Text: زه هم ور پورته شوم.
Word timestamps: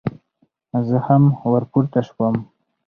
زه 0.87 0.97
هم 1.07 1.23
ور 1.51 1.63
پورته 1.71 1.99
شوم. 2.07 2.35